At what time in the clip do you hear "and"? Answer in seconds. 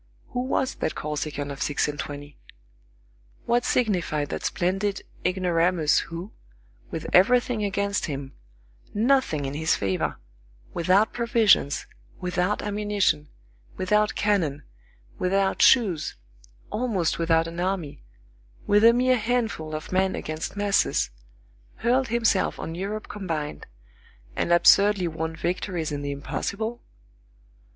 1.87-1.99, 24.35-24.51